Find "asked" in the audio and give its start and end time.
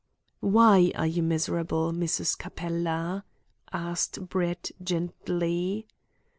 3.71-4.27